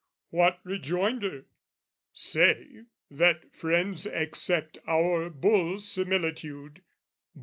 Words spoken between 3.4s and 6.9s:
friends accept our bull similitude.